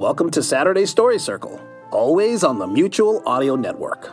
Welcome 0.00 0.30
to 0.30 0.42
Saturday 0.42 0.86
Story 0.86 1.18
Circle, 1.18 1.60
always 1.90 2.42
on 2.42 2.58
the 2.58 2.66
Mutual 2.66 3.22
Audio 3.26 3.54
Network. 3.54 4.10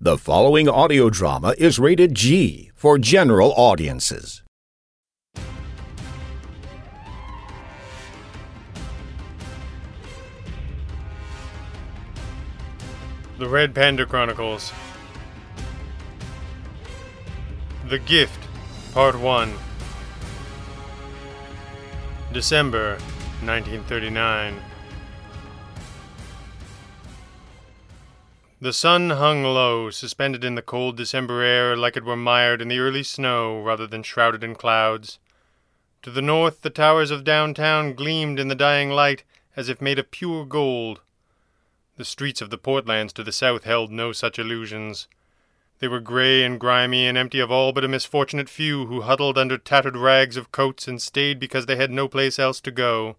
The 0.00 0.16
following 0.16 0.66
audio 0.66 1.10
drama 1.10 1.54
is 1.58 1.78
rated 1.78 2.14
G 2.14 2.70
for 2.74 2.96
general 2.96 3.52
audiences. 3.58 4.42
The 13.40 13.48
Red 13.48 13.74
Panda 13.74 14.04
Chronicles. 14.04 14.70
The 17.88 17.98
Gift, 17.98 18.38
Part 18.92 19.18
1. 19.18 19.54
December 22.34 22.98
1939. 23.40 24.60
The 28.60 28.74
sun 28.74 29.08
hung 29.08 29.42
low, 29.42 29.88
suspended 29.88 30.44
in 30.44 30.54
the 30.54 30.60
cold 30.60 30.98
December 30.98 31.40
air 31.40 31.74
like 31.74 31.96
it 31.96 32.04
were 32.04 32.16
mired 32.16 32.60
in 32.60 32.68
the 32.68 32.78
early 32.78 33.02
snow 33.02 33.58
rather 33.62 33.86
than 33.86 34.02
shrouded 34.02 34.44
in 34.44 34.54
clouds. 34.54 35.18
To 36.02 36.10
the 36.10 36.20
north, 36.20 36.60
the 36.60 36.68
towers 36.68 37.10
of 37.10 37.24
downtown 37.24 37.94
gleamed 37.94 38.38
in 38.38 38.48
the 38.48 38.54
dying 38.54 38.90
light 38.90 39.24
as 39.56 39.70
if 39.70 39.80
made 39.80 39.98
of 39.98 40.10
pure 40.10 40.44
gold. 40.44 41.00
The 42.00 42.06
streets 42.06 42.40
of 42.40 42.48
the 42.48 42.56
Portlands 42.56 43.12
to 43.12 43.22
the 43.22 43.30
south 43.30 43.64
held 43.64 43.92
no 43.92 44.12
such 44.12 44.38
illusions. 44.38 45.06
They 45.80 45.86
were 45.86 46.00
grey 46.00 46.42
and 46.42 46.58
grimy 46.58 47.06
and 47.06 47.18
empty 47.18 47.40
of 47.40 47.50
all 47.50 47.74
but 47.74 47.84
a 47.84 47.88
misfortunate 47.88 48.48
few 48.48 48.86
who 48.86 49.02
huddled 49.02 49.36
under 49.36 49.58
tattered 49.58 49.98
rags 49.98 50.38
of 50.38 50.50
coats 50.50 50.88
and 50.88 51.02
stayed 51.02 51.38
because 51.38 51.66
they 51.66 51.76
had 51.76 51.90
no 51.90 52.08
place 52.08 52.38
else 52.38 52.58
to 52.62 52.70
go. 52.70 53.16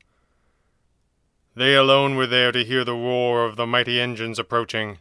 They 1.56 1.76
alone 1.76 2.16
were 2.16 2.26
there 2.26 2.52
to 2.52 2.64
hear 2.64 2.84
the 2.84 2.96
roar 2.96 3.46
of 3.46 3.56
the 3.56 3.68
mighty 3.68 4.02
engines 4.02 4.40
approaching. 4.40 4.98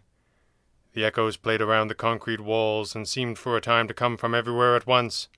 The 0.92 1.06
echoes 1.06 1.38
played 1.38 1.62
around 1.62 1.88
the 1.88 1.94
concrete 1.94 2.40
walls 2.40 2.94
and 2.94 3.08
seemed 3.08 3.38
for 3.38 3.56
a 3.56 3.62
time 3.62 3.88
to 3.88 3.94
come 3.94 4.18
from 4.18 4.34
everywhere 4.34 4.76
at 4.76 4.86
once. 4.86 5.28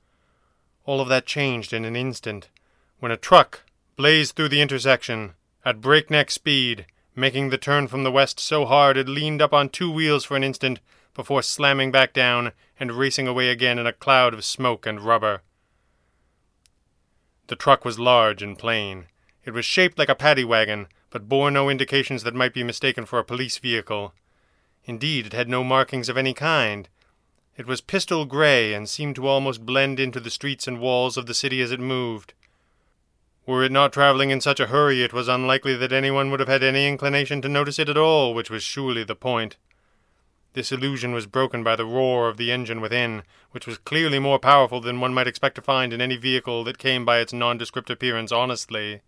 All 0.85 1.01
of 1.01 1.09
that 1.11 1.27
changed 1.27 1.73
in 1.73 1.85
an 1.85 1.95
instant, 1.95 2.49
when 2.99 3.13
a 3.13 3.17
truck 3.17 3.63
blazed 3.95 4.35
through 4.35 4.49
the 4.49 4.61
intersection 4.61 5.35
at 5.65 5.81
breakneck 5.81 6.33
speed 6.33 6.87
making 7.15 7.51
the 7.51 7.59
turn 7.59 7.87
from 7.89 8.05
the 8.05 8.13
west 8.13 8.41
so 8.41 8.65
hard 8.65 8.97
it 8.97 9.09
leaned 9.09 9.43
up 9.43 9.53
on 9.53 9.69
two 9.69 9.91
wheels 9.91 10.25
for 10.25 10.37
an 10.37 10.45
instant 10.45 10.81
before 11.15 11.43
slamming 11.43 11.91
back 11.91 12.13
down 12.13 12.53
and 12.81 12.93
racing 12.93 13.29
away 13.29 13.49
again 13.49 13.79
in 13.79 13.87
a 13.87 13.93
cloud 13.93 14.33
of 14.33 14.45
smoke 14.45 14.87
and 14.87 15.01
rubber. 15.01 15.43
The 17.49 17.57
truck 17.57 17.85
was 17.85 17.99
large 17.99 18.43
and 18.43 18.59
plain. 18.59 19.07
It 19.45 19.51
was 19.51 19.65
shaped 19.65 19.99
like 19.99 20.09
a 20.09 20.15
paddy 20.15 20.45
wagon, 20.45 20.87
but 21.11 21.29
bore 21.29 21.51
no 21.51 21.69
indications 21.69 22.23
that 22.23 22.35
might 22.35 22.55
be 22.55 22.65
mistaken 22.65 23.05
for 23.05 23.19
a 23.19 23.25
police 23.25 23.59
vehicle. 23.59 24.15
Indeed, 24.85 25.27
it 25.27 25.33
had 25.33 25.49
no 25.49 25.63
markings 25.63 26.09
of 26.09 26.17
any 26.17 26.33
kind. 26.33 26.89
It 27.57 27.67
was 27.67 27.83
pistol 27.83 28.25
gray 28.25 28.73
and 28.73 28.89
seemed 28.89 29.17
to 29.17 29.27
almost 29.27 29.67
blend 29.67 30.01
into 30.01 30.21
the 30.21 30.31
streets 30.31 30.67
and 30.67 30.81
walls 30.81 31.17
of 31.19 31.27
the 31.27 31.35
city 31.35 31.61
as 31.61 31.71
it 31.71 31.81
moved. 31.81 32.33
Were 33.45 33.65
it 33.65 33.73
not 33.73 33.93
traveling 33.93 34.31
in 34.31 34.41
such 34.41 34.61
a 34.61 34.69
hurry, 34.69 35.03
it 35.03 35.13
was 35.13 35.27
unlikely 35.27 35.75
that 35.77 35.93
anyone 35.93 36.31
would 36.31 36.39
have 36.39 36.49
had 36.49 36.63
any 36.63 36.87
inclination 36.87 37.43
to 37.43 37.49
notice 37.49 37.79
it 37.79 37.89
at 37.89 37.97
all, 37.97 38.35
which 38.35 38.51
was 38.51 38.63
surely 38.63 39.03
the 39.03 39.17
point. 39.17 39.57
This 40.53 40.71
illusion 40.71 41.13
was 41.13 41.27
broken 41.27 41.65
by 41.65 41.75
the 41.75 41.87
roar 41.87 42.29
of 42.29 42.37
the 42.37 42.53
engine 42.53 42.81
within, 42.81 43.23
which 43.51 43.67
was 43.67 43.79
clearly 43.79 44.19
more 44.19 44.39
powerful 44.39 44.81
than 44.81 45.01
one 45.01 45.15
might 45.15 45.27
expect 45.27 45.57
to 45.57 45.63
find 45.63 45.93
in 45.93 46.01
any 46.01 46.17
vehicle 46.17 46.63
that 46.65 46.79
came 46.79 47.05
by 47.05 47.19
its 47.19 47.33
nondescript 47.33 47.91
appearance 47.91 48.31
honestly. 48.31 49.01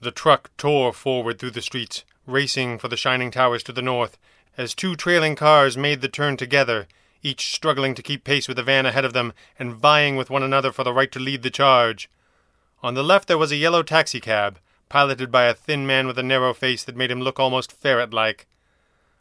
The 0.00 0.10
truck 0.10 0.50
tore 0.58 0.92
forward 0.92 1.38
through 1.38 1.52
the 1.52 1.62
streets, 1.62 2.04
racing 2.26 2.78
for 2.78 2.88
the 2.88 2.96
shining 2.96 3.30
towers 3.30 3.62
to 3.64 3.72
the 3.72 3.80
north, 3.80 4.18
as 4.58 4.74
two 4.74 4.96
trailing 4.96 5.34
cars 5.34 5.78
made 5.78 6.02
the 6.02 6.08
turn 6.08 6.36
together, 6.36 6.88
each 7.22 7.54
struggling 7.54 7.94
to 7.94 8.02
keep 8.02 8.22
pace 8.22 8.48
with 8.48 8.58
the 8.58 8.62
van 8.62 8.84
ahead 8.84 9.04
of 9.04 9.14
them 9.14 9.32
and 9.58 9.74
vying 9.74 10.16
with 10.16 10.30
one 10.30 10.42
another 10.42 10.72
for 10.72 10.84
the 10.84 10.92
right 10.92 11.10
to 11.12 11.18
lead 11.18 11.42
the 11.42 11.50
charge. 11.50 12.10
On 12.84 12.92
the 12.92 13.02
left 13.02 13.28
there 13.28 13.38
was 13.38 13.50
a 13.50 13.56
yellow 13.56 13.82
taxicab, 13.82 14.58
piloted 14.90 15.32
by 15.32 15.44
a 15.44 15.54
thin 15.54 15.86
man 15.86 16.06
with 16.06 16.18
a 16.18 16.22
narrow 16.22 16.52
face 16.52 16.84
that 16.84 16.94
made 16.94 17.10
him 17.10 17.22
look 17.22 17.40
almost 17.40 17.72
ferret 17.72 18.12
like. 18.12 18.46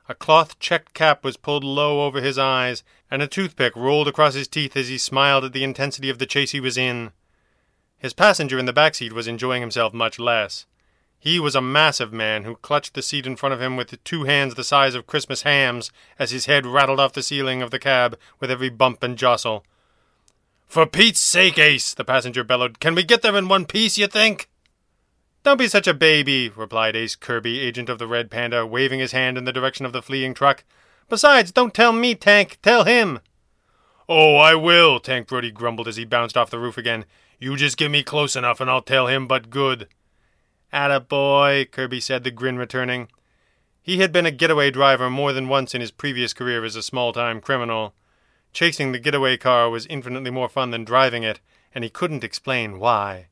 A 0.09 0.13
cloth 0.13 0.59
checked 0.59 0.93
cap 0.93 1.23
was 1.23 1.37
pulled 1.37 1.63
low 1.63 2.05
over 2.05 2.19
his 2.19 2.37
eyes, 2.37 2.83
and 3.09 3.21
a 3.21 3.27
toothpick 3.27 3.73
rolled 3.77 4.09
across 4.09 4.33
his 4.33 4.49
teeth 4.49 4.75
as 4.75 4.89
he 4.89 4.97
smiled 4.97 5.45
at 5.45 5.53
the 5.53 5.63
intensity 5.63 6.09
of 6.09 6.17
the 6.17 6.25
chase 6.25 6.51
he 6.51 6.59
was 6.59 6.77
in. 6.77 7.13
His 7.97 8.13
passenger 8.13 8.59
in 8.59 8.65
the 8.65 8.73
back 8.73 8.95
seat 8.95 9.13
was 9.13 9.29
enjoying 9.29 9.61
himself 9.61 9.93
much 9.93 10.19
less. 10.19 10.65
He 11.17 11.39
was 11.39 11.55
a 11.55 11.61
massive 11.61 12.11
man 12.11 12.43
who 12.43 12.57
clutched 12.57 12.95
the 12.95 13.01
seat 13.01 13.25
in 13.25 13.37
front 13.37 13.53
of 13.53 13.61
him 13.61 13.77
with 13.77 14.03
two 14.03 14.25
hands 14.25 14.55
the 14.55 14.65
size 14.65 14.93
of 14.93 15.07
Christmas 15.07 15.43
hams 15.43 15.89
as 16.19 16.31
his 16.31 16.47
head 16.47 16.65
rattled 16.65 16.99
off 16.99 17.13
the 17.13 17.23
ceiling 17.23 17.61
of 17.61 17.71
the 17.71 17.79
cab 17.79 18.19
with 18.41 18.51
every 18.51 18.67
bump 18.67 19.01
and 19.03 19.17
jostle. 19.17 19.63
For 20.73 20.87
Pete's 20.87 21.19
sake, 21.19 21.59
Ace, 21.59 21.93
the 21.93 22.03
passenger 22.03 22.43
bellowed, 22.43 22.79
can 22.79 22.95
we 22.95 23.03
get 23.03 23.21
there 23.21 23.37
in 23.37 23.47
one 23.47 23.67
piece, 23.67 23.95
you 23.95 24.07
think? 24.07 24.49
Don't 25.43 25.59
be 25.59 25.67
such 25.67 25.85
a 25.85 25.93
baby, 25.93 26.49
replied 26.49 26.95
Ace 26.95 27.15
Kirby, 27.15 27.59
agent 27.59 27.89
of 27.89 27.99
the 27.99 28.07
Red 28.07 28.31
Panda, 28.31 28.65
waving 28.65 28.99
his 28.99 29.11
hand 29.11 29.37
in 29.37 29.43
the 29.43 29.53
direction 29.53 29.85
of 29.85 29.93
the 29.93 30.01
fleeing 30.01 30.33
truck. 30.33 30.63
Besides, 31.09 31.51
don't 31.51 31.75
tell 31.75 31.93
me, 31.93 32.15
Tank, 32.15 32.57
tell 32.63 32.85
him. 32.85 33.19
Oh, 34.09 34.37
I 34.37 34.55
will, 34.55 34.99
Tank 34.99 35.27
Brody 35.27 35.51
grumbled 35.51 35.87
as 35.87 35.97
he 35.97 36.05
bounced 36.05 36.35
off 36.35 36.49
the 36.49 36.57
roof 36.57 36.75
again. 36.75 37.05
You 37.37 37.55
just 37.55 37.77
get 37.77 37.91
me 37.91 38.01
close 38.01 38.35
enough 38.35 38.59
and 38.59 38.67
I'll 38.67 38.81
tell 38.81 39.05
him 39.05 39.27
but 39.27 39.51
good. 39.51 39.87
Atta 40.71 41.01
boy, 41.01 41.67
Kirby 41.71 41.99
said, 41.99 42.23
the 42.23 42.31
grin 42.31 42.57
returning. 42.57 43.09
He 43.83 43.99
had 43.99 44.11
been 44.11 44.25
a 44.25 44.31
getaway 44.31 44.71
driver 44.71 45.11
more 45.11 45.33
than 45.33 45.49
once 45.49 45.75
in 45.75 45.81
his 45.81 45.91
previous 45.91 46.33
career 46.33 46.65
as 46.65 46.75
a 46.75 46.81
small 46.81 47.13
time 47.13 47.41
criminal. 47.41 47.93
Chasing 48.53 48.91
the 48.91 48.99
getaway 48.99 49.35
car 49.35 49.69
was 49.69 49.87
infinitely 49.87 50.29
more 50.29 50.47
fun 50.47 50.69
than 50.69 50.85
driving 50.85 51.23
it, 51.23 51.39
and 51.73 51.83
he 51.83 51.89
couldn't 51.89 52.23
explain 52.23 52.79
why. 52.79 53.27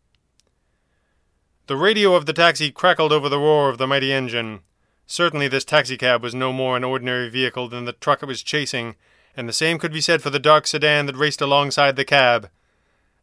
The 1.68 1.76
radio 1.76 2.16
of 2.16 2.26
the 2.26 2.34
taxi 2.34 2.72
crackled 2.72 3.14
over 3.14 3.30
the 3.30 3.38
roar 3.38 3.70
of 3.70 3.78
the 3.78 3.86
mighty 3.86 4.12
engine. 4.12 4.62
Certainly, 5.06 5.50
this 5.50 5.64
taxicab 5.64 6.24
was 6.24 6.34
no 6.34 6.52
more 6.52 6.76
an 6.76 6.84
ordinary 6.84 7.30
vehicle 7.30 7.70
than 7.70 7.86
the 7.86 7.94
truck 7.94 8.24
it 8.24 8.26
was 8.26 8.42
chasing, 8.42 8.96
and 9.38 9.48
the 9.48 9.54
same 9.54 9.78
could 9.78 9.94
be 9.94 10.02
said 10.02 10.24
for 10.24 10.32
the 10.32 10.40
dark 10.40 10.66
sedan 10.66 11.06
that 11.06 11.16
raced 11.16 11.40
alongside 11.40 11.96
the 11.96 12.04
cab. 12.04 12.50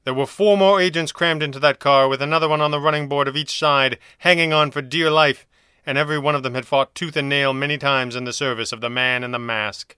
There 0.05 0.15
were 0.15 0.27
four 0.27 0.57
more 0.57 0.81
agents 0.81 1.13
crammed 1.13 1.43
into 1.43 1.59
that 1.59 1.81
car, 1.81 2.09
with 2.09 2.23
another 2.23 2.49
one 2.49 2.61
on 2.61 2.71
the 2.71 2.81
running 2.81 3.09
board 3.09 3.27
of 3.27 3.37
each 3.37 3.59
side, 3.59 3.99
hanging 4.19 4.53
on 4.53 4.71
for 4.71 4.81
dear 4.81 5.11
life, 5.11 5.47
and 5.85 5.99
every 5.99 6.19
one 6.19 6.37
of 6.37 6.45
them 6.45 6.55
had 6.55 6.67
fought 6.67 6.95
tooth 6.95 7.17
and 7.17 7.29
nail 7.29 7.53
many 7.53 7.77
times 7.77 8.15
in 8.15 8.25
the 8.25 8.33
service 8.33 8.73
of 8.73 8.81
the 8.81 8.89
man 8.89 9.25
in 9.25 9.33
the 9.33 9.39
mask. 9.39 9.97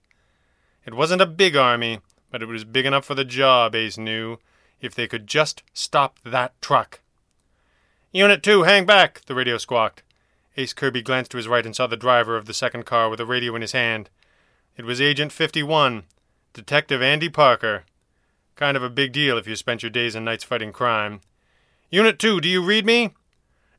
It 0.85 0.95
wasn't 0.95 1.21
a 1.21 1.27
big 1.27 1.55
army, 1.55 1.99
but 2.31 2.41
it 2.41 2.47
was 2.47 2.63
big 2.63 2.85
enough 2.85 3.05
for 3.05 3.13
the 3.13 3.25
job, 3.25 3.75
Ace 3.75 3.97
knew, 3.97 4.39
if 4.81 4.95
they 4.95 5.07
could 5.07 5.27
just 5.27 5.61
stop 5.73 6.17
that 6.25 6.59
truck. 6.61 7.01
Unit 8.11 8.41
2, 8.41 8.63
hang 8.63 8.85
back, 8.85 9.21
the 9.25 9.35
radio 9.35 9.57
squawked. 9.57 10.01
Ace 10.57 10.73
Kirby 10.73 11.01
glanced 11.01 11.31
to 11.31 11.37
his 11.37 11.47
right 11.47 11.65
and 11.65 11.75
saw 11.75 11.87
the 11.87 11.95
driver 11.95 12.35
of 12.35 12.45
the 12.45 12.53
second 12.53 12.85
car 12.85 13.09
with 13.09 13.19
a 13.19 13.25
radio 13.25 13.55
in 13.55 13.61
his 13.61 13.71
hand. 13.73 14.09
It 14.75 14.85
was 14.85 14.99
Agent 14.99 15.31
51, 15.31 16.03
Detective 16.53 17.01
Andy 17.01 17.29
Parker. 17.29 17.83
Kind 18.55 18.75
of 18.75 18.83
a 18.83 18.89
big 18.89 19.11
deal 19.11 19.37
if 19.37 19.47
you 19.47 19.55
spent 19.55 19.83
your 19.83 19.89
days 19.91 20.15
and 20.15 20.25
nights 20.25 20.43
fighting 20.43 20.73
crime. 20.73 21.21
Unit 21.89 22.17
2, 22.17 22.41
do 22.41 22.49
you 22.49 22.63
read 22.63 22.85
me? 22.85 23.13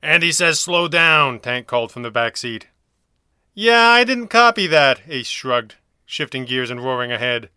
Andy 0.02 0.32
says 0.32 0.60
slow 0.60 0.88
down, 0.88 1.40
Tank 1.40 1.66
called 1.66 1.90
from 1.90 2.02
the 2.02 2.10
back 2.10 2.36
seat. 2.36 2.68
Yeah, 3.54 3.88
I 3.88 4.04
didn't 4.04 4.28
copy 4.28 4.66
that, 4.68 5.02
Ace 5.08 5.26
shrugged 5.26 5.74
shifting 6.06 6.44
gears 6.44 6.70
and 6.70 6.84
roaring 6.84 7.12
ahead. 7.12 7.50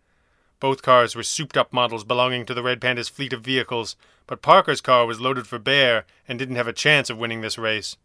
Both 0.60 0.82
cars 0.82 1.16
were 1.16 1.24
souped 1.24 1.58
up 1.58 1.74
models 1.74 2.04
belonging 2.04 2.46
to 2.46 2.54
the 2.54 2.64
Red 2.64 2.80
Panda's 2.82 3.10
fleet 3.10 3.34
of 3.34 3.42
vehicles, 3.42 3.96
but 4.28 4.42
Parker's 4.42 4.82
car 4.82 5.06
was 5.06 5.20
loaded 5.20 5.48
for 5.48 5.60
bear 5.60 6.06
and 6.28 6.40
didn't 6.40 6.56
have 6.56 6.68
a 6.68 6.74
chance 6.74 7.10
of 7.10 7.18
winning 7.18 7.42
this 7.42 7.58
race. 7.58 7.98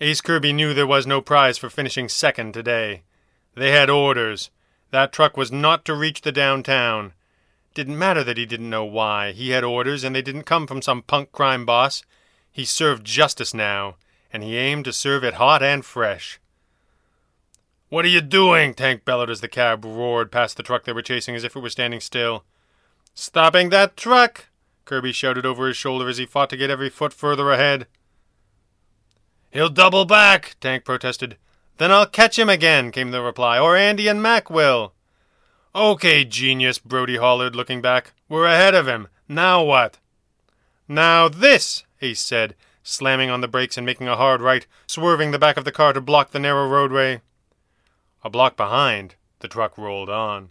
Ace 0.00 0.20
Kirby 0.20 0.52
knew 0.52 0.72
there 0.72 0.86
was 0.86 1.06
no 1.06 1.20
prize 1.20 1.58
for 1.58 1.70
finishing 1.70 2.08
second 2.08 2.54
today. 2.54 3.02
They 3.54 3.72
had 3.72 3.90
orders. 3.90 4.50
That 4.90 5.12
truck 5.12 5.36
was 5.36 5.50
not 5.50 5.84
to 5.86 5.94
reach 5.94 6.20
the 6.20 6.30
downtown. 6.30 7.14
Didn't 7.74 7.98
matter 7.98 8.22
that 8.24 8.38
he 8.38 8.46
didn't 8.46 8.70
know 8.70 8.84
why. 8.84 9.32
He 9.32 9.50
had 9.50 9.64
orders, 9.64 10.04
and 10.04 10.14
they 10.14 10.22
didn't 10.22 10.44
come 10.44 10.66
from 10.66 10.82
some 10.82 11.02
punk 11.02 11.32
crime 11.32 11.66
boss. 11.66 12.02
He 12.52 12.64
served 12.64 13.04
justice 13.04 13.52
now, 13.52 13.96
and 14.32 14.42
he 14.42 14.56
aimed 14.56 14.84
to 14.84 14.92
serve 14.92 15.24
it 15.24 15.34
hot 15.34 15.62
and 15.62 15.84
fresh. 15.84 16.38
What 17.88 18.04
are 18.04 18.08
you 18.08 18.20
doing? 18.20 18.74
Tank 18.74 19.04
bellowed 19.04 19.30
as 19.30 19.40
the 19.40 19.48
cab 19.48 19.84
roared 19.84 20.30
past 20.30 20.56
the 20.56 20.62
truck 20.62 20.84
they 20.84 20.92
were 20.92 21.00
chasing 21.00 21.34
as 21.34 21.42
if 21.42 21.56
it 21.56 21.60
were 21.60 21.70
standing 21.70 22.00
still. 22.00 22.44
Stopping 23.14 23.70
that 23.70 23.96
truck! 23.96 24.46
Kirby 24.84 25.12
shouted 25.12 25.46
over 25.46 25.66
his 25.66 25.76
shoulder 25.76 26.08
as 26.08 26.18
he 26.18 26.26
fought 26.26 26.50
to 26.50 26.56
get 26.56 26.70
every 26.70 26.90
foot 26.90 27.14
further 27.14 27.50
ahead. 27.50 27.86
He'll 29.50 29.70
double 29.70 30.04
back, 30.04 30.56
Tank 30.60 30.84
protested. 30.84 31.38
Then 31.78 31.90
I'll 31.90 32.06
catch 32.06 32.38
him 32.38 32.50
again, 32.50 32.90
came 32.90 33.10
the 33.10 33.22
reply, 33.22 33.58
or 33.58 33.76
Andy 33.76 34.06
and 34.08 34.22
Mac 34.22 34.50
will. 34.50 34.92
Okay, 35.74 36.24
genius, 36.24 36.78
Brody 36.78 37.16
hollered, 37.16 37.56
looking 37.56 37.80
back. 37.80 38.12
We're 38.28 38.46
ahead 38.46 38.74
of 38.74 38.86
him. 38.86 39.08
Now 39.28 39.62
what? 39.62 39.98
Now 40.86 41.28
this, 41.28 41.84
Ace 42.02 42.20
said, 42.20 42.54
slamming 42.82 43.30
on 43.30 43.40
the 43.40 43.48
brakes 43.48 43.76
and 43.76 43.86
making 43.86 44.08
a 44.08 44.16
hard 44.16 44.42
right, 44.42 44.66
swerving 44.86 45.30
the 45.30 45.38
back 45.38 45.56
of 45.56 45.64
the 45.64 45.72
car 45.72 45.92
to 45.92 46.00
block 46.00 46.32
the 46.32 46.38
narrow 46.38 46.68
roadway. 46.68 47.22
A 48.24 48.30
block 48.30 48.56
behind, 48.56 49.14
the 49.40 49.48
truck 49.48 49.78
rolled 49.78 50.10
on. 50.10 50.50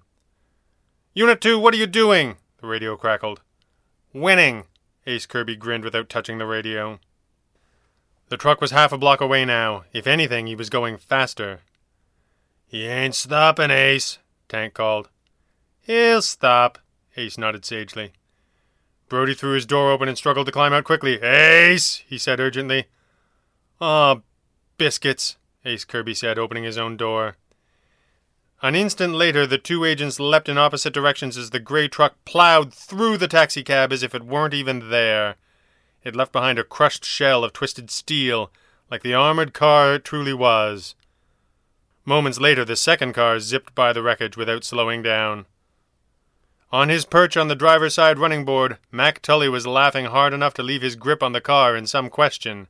Unit 1.14 1.42
2, 1.42 1.60
what 1.60 1.74
are 1.74 1.78
you 1.78 1.88
doing? 1.88 2.38
The 2.62 2.68
radio 2.68 2.96
crackled. 2.96 3.42
Winning, 4.14 4.66
Ace 5.06 5.26
Kirby 5.26 5.56
grinned 5.56 5.84
without 5.84 6.10
touching 6.10 6.38
the 6.38 6.46
radio. 6.46 7.00
The 8.30 8.38
truck 8.38 8.62
was 8.62 8.72
half 8.72 8.92
a 8.92 8.98
block 8.98 9.22
away 9.22 9.46
now. 9.46 9.84
If 9.94 10.08
anything, 10.08 10.48
he 10.48 10.56
was 10.56 10.70
going 10.70 10.98
faster. 10.98 11.62
He 12.68 12.86
ain't 12.86 13.16
stopping, 13.16 13.72
Ace, 13.72 14.20
Tank 14.50 14.74
called. 14.74 15.10
He'll 15.82 16.22
stop, 16.22 16.80
Ace 17.16 17.38
nodded 17.38 17.66
sagely. 17.66 18.14
Brody 19.08 19.34
threw 19.34 19.54
his 19.54 19.66
door 19.66 19.92
open 19.92 20.10
and 20.10 20.18
struggled 20.18 20.46
to 20.48 20.52
climb 20.52 20.74
out 20.74 20.84
quickly. 20.84 21.22
Ace, 21.22 22.04
he 22.08 22.18
said 22.18 22.40
urgently. 22.40 22.86
Ah, 23.80 24.16
oh, 24.18 24.22
biscuits, 24.78 25.38
Ace 25.64 25.86
Kirby 25.86 26.14
said, 26.14 26.38
opening 26.38 26.64
his 26.64 26.78
own 26.78 26.98
door. 26.98 27.38
An 28.62 28.74
instant 28.74 29.14
later, 29.14 29.46
the 29.46 29.60
two 29.60 29.86
agents 29.86 30.20
leapt 30.20 30.50
in 30.50 30.58
opposite 30.58 30.94
directions 30.94 31.38
as 31.38 31.52
the 31.52 31.60
gray 31.60 31.88
truck 31.88 32.16
plowed 32.26 32.74
through 32.74 33.18
the 33.18 33.28
taxicab 33.28 33.94
as 33.94 34.02
if 34.02 34.16
it 34.16 34.26
weren't 34.26 34.56
even 34.56 34.90
there. 34.90 35.36
It 36.04 36.16
left 36.16 36.32
behind 36.32 36.58
a 36.58 36.64
crushed 36.64 37.06
shell 37.06 37.44
of 37.44 37.54
twisted 37.54 37.92
steel, 37.92 38.52
like 38.90 39.04
the 39.04 39.14
armored 39.14 39.54
car 39.54 39.96
it 39.96 40.06
truly 40.06 40.34
was. 40.34 40.96
Moments 42.04 42.40
later, 42.40 42.66
the 42.66 42.76
second 42.76 43.14
car 43.14 43.40
zipped 43.40 43.76
by 43.76 43.94
the 43.94 44.02
wreckage 44.02 44.38
without 44.38 44.64
slowing 44.64 45.04
down. 45.04 45.46
On 46.72 46.90
his 46.90 47.06
perch 47.06 47.38
on 47.38 47.50
the 47.50 47.56
driver's 47.56 47.94
side 47.94 48.18
running 48.18 48.44
board, 48.44 48.78
Mac 48.92 49.22
Tully 49.22 49.50
was 49.50 49.68
laughing 49.68 50.06
hard 50.06 50.34
enough 50.34 50.54
to 50.56 50.64
leave 50.64 50.82
his 50.82 50.96
grip 50.96 51.22
on 51.22 51.32
the 51.32 51.42
car 51.42 51.76
in 51.76 51.86
some 51.86 52.10
question. 52.10 52.68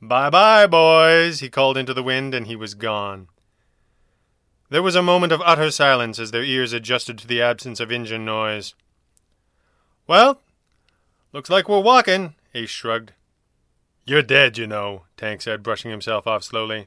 Bye 0.00 0.30
bye, 0.30 0.66
boys, 0.66 1.40
he 1.40 1.50
called 1.50 1.76
into 1.76 1.92
the 1.92 2.02
wind, 2.02 2.34
and 2.34 2.46
he 2.46 2.56
was 2.56 2.74
gone. 2.74 3.28
There 4.68 4.82
was 4.82 4.96
a 4.96 5.02
moment 5.02 5.32
of 5.32 5.42
utter 5.44 5.70
silence 5.70 6.18
as 6.18 6.32
their 6.32 6.42
ears 6.42 6.72
adjusted 6.72 7.18
to 7.18 7.26
the 7.26 7.40
absence 7.40 7.78
of 7.78 7.92
engine 7.92 8.24
noise. 8.24 8.74
Well, 10.06 10.40
looks 11.32 11.50
like 11.50 11.68
we're 11.68 11.80
walking, 11.80 12.34
Ace 12.54 12.70
shrugged. 12.70 13.12
You're 14.04 14.22
dead, 14.22 14.58
you 14.58 14.66
know, 14.66 15.02
Tank 15.16 15.42
said, 15.42 15.62
brushing 15.62 15.90
himself 15.90 16.26
off 16.26 16.44
slowly. 16.44 16.86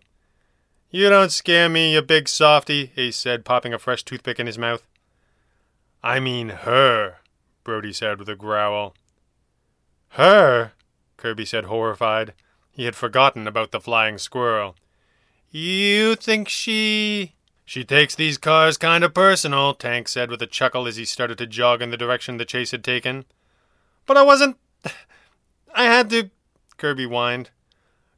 You 0.92 1.10
don't 1.10 1.32
scare 1.32 1.70
me, 1.70 1.94
you 1.94 2.02
big 2.02 2.28
softy, 2.28 2.92
Ace 2.98 3.18
said, 3.18 3.46
popping 3.46 3.74
a 3.74 3.80
fresh 3.80 4.04
toothpick 4.04 4.40
in 4.40 4.48
his 4.48 4.58
mouth. 4.58 4.84
I 6.04 6.20
mean 6.20 6.50
her, 6.50 7.18
Brody 7.64 7.94
said 7.94 8.20
with 8.20 8.30
a 8.30 8.36
growl. 8.36 8.96
Her? 10.10 10.74
Kirby 11.18 11.46
said, 11.46 11.66
horrified. 11.66 12.34
He 12.72 12.86
had 12.86 12.96
forgotten 12.96 13.48
about 13.48 13.72
the 13.72 13.82
flying 13.82 14.18
squirrel. 14.18 14.76
You 15.52 16.16
think 16.16 16.48
she. 16.48 17.36
She 17.70 17.84
takes 17.84 18.16
these 18.16 18.40
cars 18.40 18.80
kind 18.80 19.04
of 19.04 19.14
personal, 19.14 19.76
Tank 19.76 20.08
said 20.08 20.32
with 20.32 20.42
a 20.42 20.48
chuckle 20.48 20.88
as 20.88 20.96
he 20.96 21.06
started 21.06 21.38
to 21.38 21.46
jog 21.46 21.84
in 21.84 21.92
the 21.92 21.98
direction 21.98 22.38
the 22.38 22.44
chase 22.44 22.72
had 22.72 22.84
taken. 22.84 23.26
But 24.08 24.18
I 24.18 24.24
wasn't. 24.24 24.58
I 25.76 25.84
had 25.84 26.10
to. 26.10 26.32
Kirby 26.78 27.06
whined. 27.06 27.52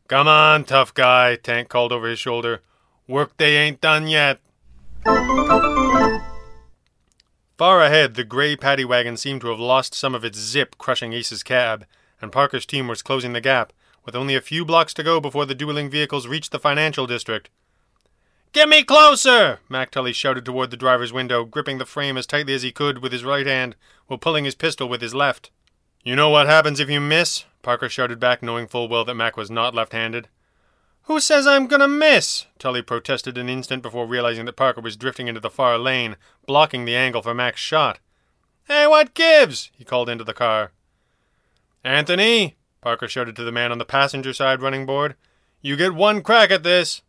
Come 0.07 0.29
on, 0.29 0.63
tough 0.63 0.93
guy, 0.93 1.35
Tank 1.35 1.67
called 1.67 1.91
over 1.91 2.07
his 2.07 2.17
shoulder. 2.17 2.61
Work 3.09 3.35
day 3.35 3.57
ain't 3.57 3.81
done 3.81 4.07
yet. 4.07 4.39
Far 7.57 7.81
ahead, 7.81 8.15
the 8.15 8.23
gray 8.23 8.55
paddy 8.55 8.85
wagon 8.85 9.17
seemed 9.17 9.41
to 9.41 9.49
have 9.49 9.59
lost 9.59 9.93
some 9.93 10.15
of 10.15 10.23
its 10.23 10.39
zip 10.39 10.77
crushing 10.77 11.11
Ace's 11.11 11.43
cab, 11.43 11.85
and 12.21 12.31
Parker's 12.31 12.65
team 12.65 12.87
was 12.87 13.01
closing 13.01 13.33
the 13.33 13.41
gap, 13.41 13.73
with 14.05 14.15
only 14.15 14.33
a 14.33 14.39
few 14.39 14.63
blocks 14.63 14.93
to 14.93 15.03
go 15.03 15.19
before 15.19 15.45
the 15.45 15.53
dueling 15.53 15.89
vehicles 15.89 16.25
reached 16.25 16.53
the 16.53 16.57
financial 16.57 17.05
district. 17.05 17.49
Get 18.53 18.67
me 18.67 18.83
closer! 18.83 19.59
Mac 19.69 19.91
Tully 19.91 20.11
shouted 20.11 20.43
toward 20.43 20.71
the 20.71 20.77
driver's 20.77 21.13
window, 21.13 21.45
gripping 21.45 21.77
the 21.77 21.85
frame 21.85 22.17
as 22.17 22.27
tightly 22.27 22.53
as 22.53 22.63
he 22.63 22.71
could 22.73 22.97
with 22.97 23.13
his 23.13 23.23
right 23.23 23.47
hand, 23.47 23.77
while 24.07 24.17
pulling 24.17 24.43
his 24.43 24.55
pistol 24.55 24.89
with 24.89 25.01
his 25.01 25.15
left. 25.15 25.51
You 26.03 26.17
know 26.17 26.29
what 26.29 26.47
happens 26.47 26.81
if 26.81 26.89
you 26.89 26.99
miss? 26.99 27.45
Parker 27.61 27.87
shouted 27.87 28.19
back, 28.19 28.43
knowing 28.43 28.67
full 28.67 28.89
well 28.89 29.05
that 29.05 29.15
Mac 29.15 29.37
was 29.37 29.49
not 29.49 29.73
left 29.73 29.93
handed. 29.93 30.27
Who 31.03 31.21
says 31.21 31.47
I'm 31.47 31.67
gonna 31.67 31.87
miss? 31.87 32.45
Tully 32.59 32.81
protested 32.81 33.37
an 33.37 33.47
instant 33.47 33.81
before 33.81 34.05
realizing 34.05 34.43
that 34.45 34.57
Parker 34.57 34.81
was 34.81 34.97
drifting 34.97 35.27
into 35.27 35.39
the 35.39 35.49
far 35.49 35.77
lane, 35.77 36.17
blocking 36.45 36.83
the 36.83 36.95
angle 36.95 37.21
for 37.21 37.33
Mac's 37.33 37.61
shot. 37.61 37.99
Hey, 38.65 38.85
what 38.85 39.13
gives? 39.13 39.71
he 39.77 39.85
called 39.85 40.09
into 40.09 40.25
the 40.25 40.33
car. 40.33 40.71
Anthony, 41.85 42.57
Parker 42.81 43.07
shouted 43.07 43.35
to 43.37 43.43
the 43.43 43.51
man 43.51 43.71
on 43.71 43.77
the 43.77 43.85
passenger 43.85 44.33
side 44.33 44.61
running 44.61 44.85
board, 44.85 45.15
you 45.61 45.77
get 45.77 45.93
one 45.93 46.21
crack 46.21 46.51
at 46.51 46.63
this. 46.63 47.01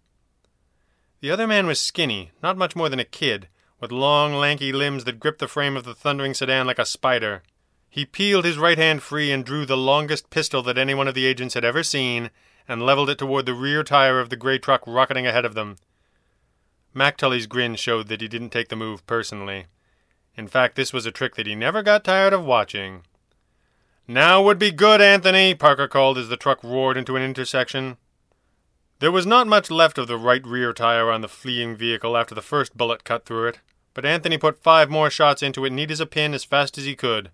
The 1.23 1.31
other 1.31 1.47
man 1.47 1.69
was 1.69 1.79
skinny, 1.79 2.33
not 2.43 2.57
much 2.57 2.75
more 2.75 2.89
than 2.89 2.99
a 2.99 3.05
kid, 3.05 3.47
with 3.79 3.93
long, 3.93 4.35
lanky 4.35 4.73
limbs 4.73 5.05
that 5.05 5.21
gripped 5.21 5.39
the 5.39 5.47
frame 5.47 5.77
of 5.77 5.85
the 5.85 5.95
thundering 5.95 6.35
sedan 6.35 6.67
like 6.67 6.81
a 6.81 6.85
spider. 6.85 7.45
He 7.89 8.05
peeled 8.05 8.45
his 8.45 8.59
right 8.59 8.77
hand 8.77 9.05
free 9.05 9.31
and 9.31 9.45
drew 9.45 9.65
the 9.65 9.77
longest 9.77 10.31
pistol 10.31 10.65
that 10.65 10.77
any 10.77 10.95
one 10.95 11.07
of 11.07 11.15
the 11.15 11.25
agents 11.25 11.55
had 11.55 11.65
ever 11.65 11.85
seen 11.85 12.31
and 12.67 12.85
leveled 12.85 13.09
it 13.09 13.19
toward 13.19 13.47
the 13.47 13.55
rear 13.55 13.85
tire 13.85 14.19
of 14.19 14.31
the 14.31 14.37
gray 14.37 14.59
truck 14.59 14.83
rocketing 14.85 15.25
ahead 15.25 15.45
of 15.45 15.55
them. 15.55 15.77
Mac 16.93 17.17
Tully's 17.17 17.47
grin 17.47 17.77
showed 17.77 18.09
that 18.09 18.21
he 18.21 18.27
didn't 18.27 18.51
take 18.51 18.69
the 18.69 18.75
move 18.75 19.07
personally. 19.07 19.67
In 20.37 20.49
fact, 20.49 20.75
this 20.75 20.93
was 20.93 21.07
a 21.07 21.13
trick 21.13 21.37
that 21.37 21.47
he 21.47 21.55
never 21.55 21.85
got 21.85 22.03
tired 22.03 22.33
of 22.33 22.45
watching. 22.45 23.05
Now 24.09 24.43
would 24.43 24.59
be 24.59 24.73
good, 24.73 25.01
Anthony, 25.01 25.55
Parker 25.55 25.87
called 25.87 26.19
as 26.19 26.29
the 26.29 26.37
truck 26.37 26.65
roared 26.65 26.97
into 26.97 27.15
an 27.15 27.23
intersection. 27.23 27.97
There 29.03 29.11
was 29.11 29.27
not 29.27 29.49
much 29.49 29.69
left 29.69 29.99
of 29.99 30.07
the 30.07 30.17
right 30.17 30.47
rear 30.47 30.73
tire 30.73 31.11
on 31.11 31.23
the 31.23 31.29
fleeing 31.29 31.75
vehicle 31.75 32.17
after 32.17 32.37
the 32.37 32.41
first 32.41 32.77
bullet 32.77 33.03
cut 33.03 33.25
through 33.25 33.49
it, 33.49 33.59
but 33.95 34.05
Anthony 34.05 34.39
put 34.39 34.63
five 34.63 34.89
more 34.89 35.11
shots 35.11 35.43
into 35.43 35.65
it 35.65 35.73
neat 35.73 35.91
as 35.91 35.99
a 35.99 36.07
pin 36.07 36.35
as 36.35 36.45
fast 36.45 36.79
as 36.79 36.85
he 36.85 36.95
could. 36.95 37.31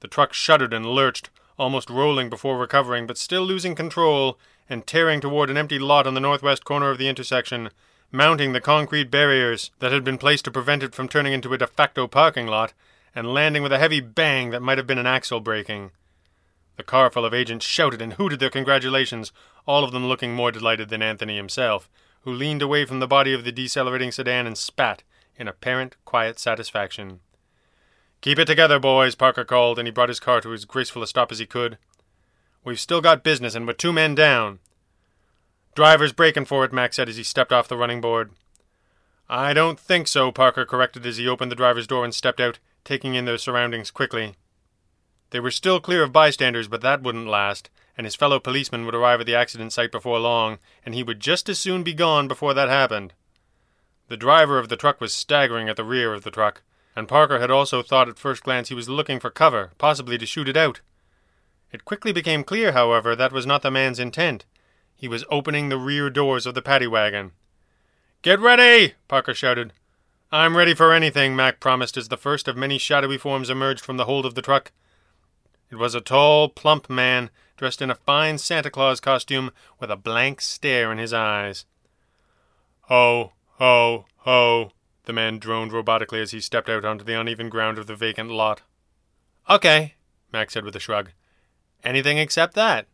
The 0.00 0.08
truck 0.08 0.34
shuddered 0.34 0.74
and 0.74 0.84
lurched, 0.84 1.30
almost 1.58 1.88
rolling 1.88 2.28
before 2.28 2.58
recovering, 2.58 3.06
but 3.06 3.16
still 3.16 3.40
losing 3.40 3.74
control 3.74 4.38
and 4.68 4.86
tearing 4.86 5.22
toward 5.22 5.48
an 5.48 5.56
empty 5.56 5.78
lot 5.78 6.06
on 6.06 6.12
the 6.12 6.20
northwest 6.20 6.66
corner 6.66 6.90
of 6.90 6.98
the 6.98 7.08
intersection, 7.08 7.70
mounting 8.12 8.52
the 8.52 8.60
concrete 8.60 9.10
barriers 9.10 9.70
that 9.78 9.92
had 9.92 10.04
been 10.04 10.18
placed 10.18 10.44
to 10.44 10.50
prevent 10.50 10.82
it 10.82 10.94
from 10.94 11.08
turning 11.08 11.32
into 11.32 11.54
a 11.54 11.56
de 11.56 11.66
facto 11.66 12.06
parking 12.06 12.48
lot, 12.48 12.74
and 13.14 13.32
landing 13.32 13.62
with 13.62 13.72
a 13.72 13.78
heavy 13.78 14.00
bang 14.00 14.50
that 14.50 14.60
might 14.60 14.76
have 14.76 14.86
been 14.86 14.98
an 14.98 15.06
axle 15.06 15.40
breaking. 15.40 15.90
The 16.76 16.82
car 16.82 17.08
full 17.08 17.24
of 17.24 17.32
agents 17.32 17.64
shouted 17.64 18.02
and 18.02 18.12
hooted 18.12 18.40
their 18.40 18.50
congratulations, 18.50 19.32
all 19.66 19.84
of 19.84 19.92
them 19.92 20.06
looking 20.06 20.34
more 20.34 20.52
delighted 20.52 20.88
than 20.88 21.02
Anthony 21.02 21.36
himself, 21.36 21.90
who 22.22 22.32
leaned 22.32 22.62
away 22.62 22.84
from 22.84 23.00
the 23.00 23.06
body 23.06 23.32
of 23.32 23.44
the 23.44 23.52
decelerating 23.52 24.12
sedan 24.12 24.46
and 24.46 24.56
spat 24.56 25.02
in 25.36 25.48
apparent 25.48 25.96
quiet 26.04 26.38
satisfaction. 26.38 27.20
Keep 28.20 28.38
it 28.38 28.46
together, 28.46 28.78
boys, 28.78 29.14
Parker 29.14 29.44
called, 29.44 29.78
and 29.78 29.86
he 29.86 29.92
brought 29.92 30.08
his 30.08 30.20
car 30.20 30.40
to 30.40 30.52
as 30.52 30.64
graceful 30.64 31.02
a 31.02 31.06
stop 31.06 31.30
as 31.30 31.38
he 31.38 31.46
could. 31.46 31.78
We've 32.64 32.80
still 32.80 33.00
got 33.00 33.22
business, 33.22 33.54
and 33.54 33.66
we're 33.66 33.74
two 33.74 33.92
men 33.92 34.14
down. 34.14 34.58
Driver's 35.74 36.12
breaking 36.12 36.46
for 36.46 36.64
it, 36.64 36.72
Mac 36.72 36.94
said 36.94 37.08
as 37.08 37.16
he 37.16 37.22
stepped 37.22 37.52
off 37.52 37.68
the 37.68 37.76
running 37.76 38.00
board. 38.00 38.32
I 39.28 39.52
don't 39.52 39.78
think 39.78 40.08
so, 40.08 40.32
Parker 40.32 40.64
corrected 40.64 41.04
as 41.04 41.16
he 41.18 41.28
opened 41.28 41.52
the 41.52 41.56
driver's 41.56 41.86
door 41.86 42.04
and 42.04 42.14
stepped 42.14 42.40
out, 42.40 42.58
taking 42.84 43.14
in 43.14 43.24
their 43.24 43.38
surroundings 43.38 43.90
quickly. 43.90 44.34
They 45.30 45.40
were 45.40 45.50
still 45.50 45.80
clear 45.80 46.02
of 46.02 46.12
bystanders, 46.12 46.68
but 46.68 46.80
that 46.80 47.02
wouldn't 47.02 47.26
last, 47.26 47.68
and 47.96 48.04
his 48.04 48.14
fellow 48.14 48.38
policeman 48.38 48.84
would 48.84 48.94
arrive 48.94 49.20
at 49.20 49.26
the 49.26 49.34
accident 49.34 49.72
site 49.72 49.90
before 49.90 50.18
long, 50.18 50.58
and 50.84 50.94
he 50.94 51.02
would 51.02 51.20
just 51.20 51.48
as 51.48 51.58
soon 51.58 51.82
be 51.82 51.94
gone 51.94 52.28
before 52.28 52.52
that 52.54 52.68
happened. 52.68 53.12
The 54.08 54.16
driver 54.16 54.58
of 54.58 54.68
the 54.68 54.76
truck 54.76 55.00
was 55.00 55.14
staggering 55.14 55.68
at 55.68 55.76
the 55.76 55.84
rear 55.84 56.14
of 56.14 56.22
the 56.22 56.30
truck, 56.30 56.62
and 56.94 57.08
Parker 57.08 57.40
had 57.40 57.50
also 57.50 57.82
thought 57.82 58.08
at 58.08 58.18
first 58.18 58.42
glance 58.42 58.68
he 58.68 58.74
was 58.74 58.88
looking 58.88 59.18
for 59.18 59.30
cover, 59.30 59.72
possibly 59.78 60.18
to 60.18 60.26
shoot 60.26 60.48
it 60.48 60.56
out. 60.56 60.80
It 61.72 61.84
quickly 61.84 62.12
became 62.12 62.44
clear, 62.44 62.72
however, 62.72 63.16
that 63.16 63.32
was 63.32 63.46
not 63.46 63.62
the 63.62 63.70
man's 63.70 63.98
intent. 63.98 64.44
He 64.94 65.08
was 65.08 65.24
opening 65.30 65.68
the 65.68 65.78
rear 65.78 66.08
doors 66.08 66.46
of 66.46 66.54
the 66.54 66.62
paddy 66.62 66.86
wagon. 66.86 67.32
Get 68.22 68.40
ready! 68.40 68.94
Parker 69.08 69.34
shouted. 69.34 69.72
I'm 70.32 70.56
ready 70.56 70.74
for 70.74 70.92
anything, 70.92 71.36
Mac 71.36 71.60
promised 71.60 71.96
as 71.96 72.08
the 72.08 72.16
first 72.16 72.48
of 72.48 72.56
many 72.56 72.78
shadowy 72.78 73.18
forms 73.18 73.50
emerged 73.50 73.84
from 73.84 73.96
the 73.96 74.06
hold 74.06 74.24
of 74.26 74.34
the 74.34 74.42
truck. 74.42 74.72
It 75.70 75.76
was 75.76 75.94
a 75.94 76.00
tall, 76.00 76.48
plump 76.48 76.88
man 76.88 77.30
dressed 77.56 77.82
in 77.82 77.90
a 77.90 77.94
fine 77.94 78.38
Santa 78.38 78.70
Claus 78.70 79.00
costume 79.00 79.50
with 79.80 79.90
a 79.90 79.96
blank 79.96 80.40
stare 80.40 80.92
in 80.92 80.98
his 80.98 81.12
eyes. 81.12 81.64
Ho, 82.82 83.32
ho, 83.54 84.06
ho, 84.18 84.72
the 85.04 85.12
man 85.12 85.38
droned 85.38 85.72
robotically 85.72 86.20
as 86.20 86.32
he 86.32 86.40
stepped 86.40 86.68
out 86.68 86.84
onto 86.84 87.04
the 87.04 87.18
uneven 87.18 87.48
ground 87.48 87.78
of 87.78 87.86
the 87.86 87.96
vacant 87.96 88.30
lot. 88.30 88.62
Okay, 89.48 89.94
Mac 90.32 90.50
said 90.50 90.64
with 90.64 90.76
a 90.76 90.80
shrug. 90.80 91.10
Anything 91.82 92.18
except 92.18 92.54
that. 92.54 92.86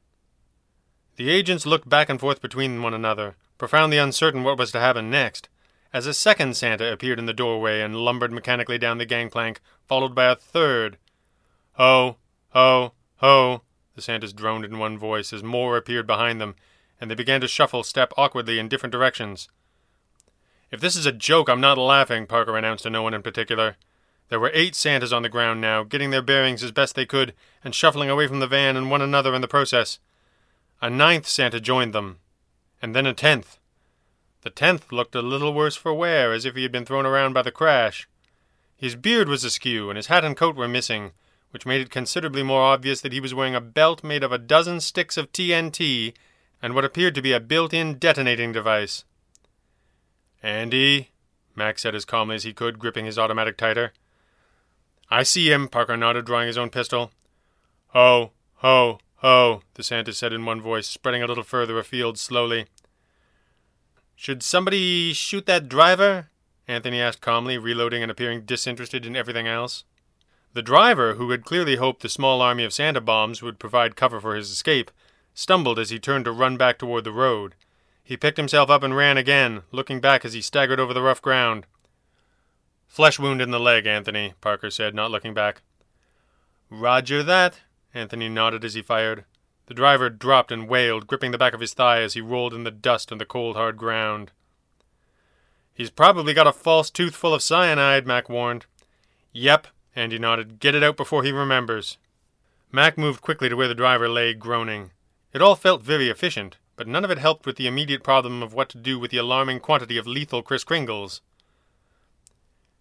The 1.16 1.30
agents 1.30 1.66
looked 1.66 1.88
back 1.88 2.08
and 2.08 2.20
forth 2.20 2.40
between 2.40 2.82
one 2.82 2.94
another, 2.94 3.36
profoundly 3.58 3.98
uncertain 3.98 4.44
what 4.44 4.58
was 4.58 4.72
to 4.72 4.80
happen 4.80 5.10
next, 5.10 5.48
as 5.92 6.06
a 6.06 6.14
second 6.14 6.56
Santa 6.56 6.90
appeared 6.90 7.18
in 7.18 7.26
the 7.26 7.34
doorway 7.34 7.80
and 7.80 7.96
lumbered 7.96 8.32
mechanically 8.32 8.78
down 8.78 8.98
the 8.98 9.06
gangplank, 9.06 9.60
followed 9.86 10.14
by 10.14 10.24
a 10.24 10.36
third. 10.36 10.96
Ho, 11.72 12.16
ho, 12.50 12.92
ho, 13.16 13.62
the 13.94 14.02
Santas 14.02 14.32
droned 14.32 14.64
in 14.64 14.78
one 14.78 14.98
voice 14.98 15.32
as 15.32 15.42
more 15.42 15.76
appeared 15.76 16.06
behind 16.06 16.40
them, 16.40 16.54
and 17.00 17.10
they 17.10 17.14
began 17.14 17.40
to 17.40 17.48
shuffle 17.48 17.82
step 17.82 18.12
awkwardly 18.16 18.58
in 18.58 18.68
different 18.68 18.92
directions. 18.92 19.48
If 20.70 20.80
this 20.80 20.96
is 20.96 21.04
a 21.04 21.12
joke, 21.12 21.48
I'm 21.48 21.60
not 21.60 21.76
laughing, 21.76 22.26
Parker 22.26 22.56
announced 22.56 22.84
to 22.84 22.90
no 22.90 23.02
one 23.02 23.12
in 23.12 23.22
particular. 23.22 23.76
There 24.28 24.40
were 24.40 24.50
eight 24.54 24.74
Santas 24.74 25.12
on 25.12 25.22
the 25.22 25.28
ground 25.28 25.60
now, 25.60 25.82
getting 25.82 26.10
their 26.10 26.22
bearings 26.22 26.62
as 26.62 26.72
best 26.72 26.94
they 26.94 27.04
could, 27.04 27.34
and 27.62 27.74
shuffling 27.74 28.08
away 28.08 28.26
from 28.26 28.40
the 28.40 28.46
van 28.46 28.76
and 28.76 28.90
one 28.90 29.02
another 29.02 29.34
in 29.34 29.42
the 29.42 29.48
process. 29.48 29.98
A 30.80 30.88
ninth 30.88 31.26
Santa 31.26 31.60
joined 31.60 31.92
them, 31.92 32.18
and 32.80 32.96
then 32.96 33.04
a 33.04 33.12
tenth. 33.12 33.58
The 34.40 34.50
tenth 34.50 34.90
looked 34.90 35.14
a 35.14 35.22
little 35.22 35.52
worse 35.52 35.76
for 35.76 35.92
wear, 35.92 36.32
as 36.32 36.46
if 36.46 36.56
he 36.56 36.62
had 36.62 36.72
been 36.72 36.86
thrown 36.86 37.04
around 37.04 37.34
by 37.34 37.42
the 37.42 37.50
crash. 37.50 38.08
His 38.74 38.96
beard 38.96 39.28
was 39.28 39.44
askew, 39.44 39.90
and 39.90 39.96
his 39.96 40.06
hat 40.06 40.24
and 40.24 40.36
coat 40.36 40.56
were 40.56 40.66
missing, 40.66 41.12
which 41.52 41.66
made 41.66 41.80
it 41.80 41.90
considerably 41.90 42.42
more 42.42 42.62
obvious 42.62 43.00
that 43.02 43.12
he 43.12 43.20
was 43.20 43.34
wearing 43.34 43.54
a 43.54 43.60
belt 43.60 44.02
made 44.02 44.24
of 44.24 44.32
a 44.32 44.38
dozen 44.38 44.80
sticks 44.80 45.16
of 45.16 45.30
TNT 45.32 46.14
and 46.60 46.74
what 46.74 46.84
appeared 46.84 47.14
to 47.14 47.22
be 47.22 47.32
a 47.32 47.40
built 47.40 47.72
in 47.72 47.98
detonating 47.98 48.52
device. 48.52 49.04
Andy, 50.42 51.10
Mac 51.54 51.78
said 51.78 51.94
as 51.94 52.04
calmly 52.04 52.36
as 52.36 52.44
he 52.44 52.52
could, 52.52 52.78
gripping 52.78 53.04
his 53.04 53.18
automatic 53.18 53.56
tighter. 53.56 53.92
I 55.10 55.22
see 55.22 55.52
him, 55.52 55.68
Parker 55.68 55.96
nodded, 55.96 56.24
drawing 56.24 56.46
his 56.46 56.56
own 56.56 56.70
pistol. 56.70 57.12
Ho, 57.88 58.32
ho, 58.56 58.98
ho, 59.16 59.62
the 59.74 59.82
Santa 59.82 60.14
said 60.14 60.32
in 60.32 60.46
one 60.46 60.60
voice, 60.60 60.86
spreading 60.86 61.22
a 61.22 61.26
little 61.26 61.44
further 61.44 61.78
afield 61.78 62.18
slowly. 62.18 62.66
Should 64.16 64.42
somebody 64.42 65.12
shoot 65.12 65.44
that 65.46 65.68
driver? 65.68 66.30
Anthony 66.66 67.00
asked 67.00 67.20
calmly, 67.20 67.58
reloading 67.58 68.02
and 68.02 68.10
appearing 68.10 68.42
disinterested 68.42 69.04
in 69.04 69.16
everything 69.16 69.46
else. 69.46 69.84
The 70.54 70.62
driver, 70.62 71.14
who 71.14 71.30
had 71.30 71.44
clearly 71.44 71.76
hoped 71.76 72.02
the 72.02 72.08
small 72.08 72.42
army 72.42 72.64
of 72.64 72.74
Santa 72.74 73.00
bombs 73.00 73.40
would 73.40 73.58
provide 73.58 73.96
cover 73.96 74.20
for 74.20 74.36
his 74.36 74.50
escape, 74.50 74.90
stumbled 75.32 75.78
as 75.78 75.90
he 75.90 75.98
turned 75.98 76.26
to 76.26 76.32
run 76.32 76.58
back 76.58 76.78
toward 76.78 77.04
the 77.04 77.12
road. 77.12 77.54
He 78.04 78.16
picked 78.18 78.36
himself 78.36 78.68
up 78.68 78.82
and 78.82 78.94
ran 78.94 79.16
again, 79.16 79.62
looking 79.70 80.00
back 80.00 80.24
as 80.24 80.34
he 80.34 80.42
staggered 80.42 80.78
over 80.78 80.92
the 80.92 81.02
rough 81.02 81.22
ground. 81.22 81.66
Flesh 82.86 83.18
wound 83.18 83.40
in 83.40 83.50
the 83.50 83.58
leg, 83.60 83.86
Anthony, 83.86 84.34
Parker 84.42 84.68
said, 84.68 84.94
not 84.94 85.10
looking 85.10 85.32
back. 85.32 85.62
Roger 86.68 87.22
that, 87.22 87.60
Anthony 87.94 88.28
nodded 88.28 88.64
as 88.64 88.74
he 88.74 88.82
fired. 88.82 89.24
The 89.66 89.74
driver 89.74 90.10
dropped 90.10 90.52
and 90.52 90.68
wailed, 90.68 91.06
gripping 91.06 91.30
the 91.30 91.38
back 91.38 91.54
of 91.54 91.60
his 91.60 91.72
thigh 91.72 92.02
as 92.02 92.12
he 92.12 92.20
rolled 92.20 92.52
in 92.52 92.64
the 92.64 92.70
dust 92.70 93.10
on 93.10 93.16
the 93.16 93.24
cold, 93.24 93.56
hard 93.56 93.78
ground. 93.78 94.32
He's 95.72 95.90
probably 95.90 96.34
got 96.34 96.46
a 96.46 96.52
false 96.52 96.90
tooth 96.90 97.14
full 97.14 97.32
of 97.32 97.42
cyanide, 97.42 98.06
Mac 98.06 98.28
warned. 98.28 98.66
Yep, 99.32 99.68
Andy 99.94 100.18
nodded. 100.18 100.60
Get 100.60 100.74
it 100.74 100.82
out 100.82 100.96
before 100.96 101.22
he 101.22 101.32
remembers. 101.32 101.98
Mac 102.70 102.96
moved 102.96 103.20
quickly 103.20 103.48
to 103.48 103.56
where 103.56 103.68
the 103.68 103.74
driver 103.74 104.08
lay, 104.08 104.32
groaning. 104.32 104.90
It 105.32 105.42
all 105.42 105.56
felt 105.56 105.82
very 105.82 106.08
efficient, 106.08 106.56
but 106.76 106.88
none 106.88 107.04
of 107.04 107.10
it 107.10 107.18
helped 107.18 107.46
with 107.46 107.56
the 107.56 107.66
immediate 107.66 108.02
problem 108.02 108.42
of 108.42 108.54
what 108.54 108.68
to 108.70 108.78
do 108.78 108.98
with 108.98 109.10
the 109.10 109.18
alarming 109.18 109.60
quantity 109.60 109.98
of 109.98 110.06
lethal 110.06 110.42
Kris 110.42 110.64
Kringles. 110.64 111.20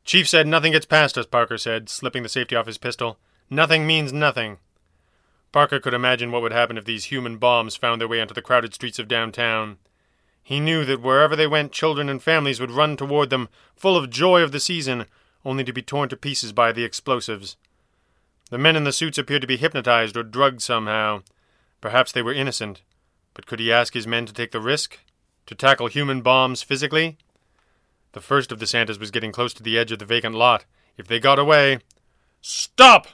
Chief 0.03 0.27
said 0.27 0.47
nothing 0.47 0.71
gets 0.71 0.85
past 0.85 1.17
us, 1.17 1.25
Parker 1.25 1.57
said, 1.57 1.89
slipping 1.89 2.23
the 2.23 2.29
safety 2.29 2.55
off 2.55 2.65
his 2.65 2.77
pistol. 2.77 3.17
Nothing 3.49 3.85
means 3.85 4.11
nothing. 4.13 4.57
Parker 5.51 5.79
could 5.79 5.93
imagine 5.93 6.31
what 6.31 6.41
would 6.41 6.53
happen 6.53 6.77
if 6.77 6.85
these 6.85 7.05
human 7.05 7.37
bombs 7.37 7.75
found 7.75 7.99
their 7.99 8.07
way 8.07 8.21
onto 8.21 8.33
the 8.33 8.41
crowded 8.41 8.73
streets 8.73 8.99
of 8.99 9.09
downtown. 9.09 9.77
He 10.41 10.59
knew 10.59 10.85
that 10.85 11.01
wherever 11.01 11.35
they 11.35 11.47
went, 11.47 11.71
children 11.71 12.09
and 12.09 12.23
families 12.23 12.59
would 12.59 12.71
run 12.71 12.97
toward 12.97 13.29
them, 13.29 13.49
full 13.75 13.97
of 13.97 14.09
joy 14.09 14.41
of 14.41 14.51
the 14.51 14.59
season, 14.59 15.05
only 15.43 15.63
to 15.63 15.73
be 15.73 15.81
torn 15.81 16.09
to 16.09 16.17
pieces 16.17 16.53
by 16.53 16.71
the 16.71 16.83
explosives. 16.83 17.57
The 18.49 18.57
men 18.57 18.75
in 18.75 18.83
the 18.83 18.91
suits 18.91 19.17
appeared 19.17 19.41
to 19.41 19.47
be 19.47 19.57
hypnotized 19.57 20.17
or 20.17 20.23
drugged 20.23 20.61
somehow. 20.61 21.23
Perhaps 21.79 22.11
they 22.11 22.21
were 22.21 22.33
innocent, 22.33 22.81
but 23.33 23.45
could 23.45 23.59
he 23.59 23.71
ask 23.71 23.93
his 23.93 24.07
men 24.07 24.25
to 24.25 24.33
take 24.33 24.51
the 24.51 24.59
risk? 24.59 24.99
To 25.47 25.55
tackle 25.55 25.87
human 25.87 26.21
bombs 26.21 26.61
physically? 26.61 27.17
The 28.11 28.21
first 28.21 28.51
of 28.51 28.59
the 28.59 28.67
Santas 28.67 28.99
was 28.99 29.11
getting 29.11 29.31
close 29.31 29.53
to 29.55 29.63
the 29.63 29.77
edge 29.77 29.91
of 29.91 29.99
the 29.99 30.05
vacant 30.05 30.35
lot. 30.35 30.65
If 30.97 31.07
they 31.07 31.19
got 31.19 31.39
away. 31.39 31.79
Stop! 32.41 33.07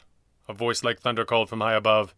A 0.49 0.53
voice 0.53 0.83
like 0.83 0.99
thunder 0.99 1.25
called 1.25 1.49
from 1.49 1.61
high 1.61 1.75
above 1.75 2.13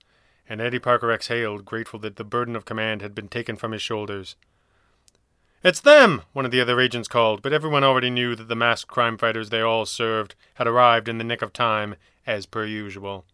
and 0.50 0.60
Eddie 0.60 0.80
Parker 0.80 1.12
exhaled, 1.12 1.64
grateful 1.64 2.00
that 2.00 2.16
the 2.16 2.24
burden 2.24 2.56
of 2.56 2.66
command 2.66 3.04
had 3.04 3.14
been 3.14 3.28
taken 3.28 3.56
from 3.56 3.72
his 3.72 3.84
shoulders. 3.84 4.36
It's 5.62 5.82
them! 5.82 6.22
One 6.32 6.46
of 6.46 6.52
the 6.52 6.62
other 6.62 6.80
agents 6.80 7.10
called, 7.10 7.42
but 7.42 7.52
everyone 7.52 7.84
already 7.84 8.10
knew 8.10 8.34
that 8.36 8.48
the 8.48 8.56
masked 8.56 8.90
crime 8.90 9.18
fighters 9.18 9.50
they 9.50 9.60
all 9.60 9.86
served 9.86 10.36
had 10.54 10.68
arrived 10.68 11.10
in 11.10 11.18
the 11.18 11.24
nick 11.26 11.42
of 11.42 11.52
time, 11.52 11.96
as 12.26 12.46
per 12.46 12.64
usual. 12.64 13.26